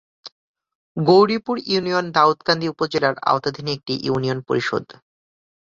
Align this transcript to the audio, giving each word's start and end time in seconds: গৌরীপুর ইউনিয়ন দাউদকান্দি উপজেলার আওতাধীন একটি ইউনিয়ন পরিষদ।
গৌরীপুর 0.97 1.55
ইউনিয়ন 1.65 2.05
দাউদকান্দি 2.11 2.67
উপজেলার 2.69 3.15
আওতাধীন 3.23 3.67
একটি 3.67 3.93
ইউনিয়ন 4.03 4.39
পরিষদ। 4.41 4.85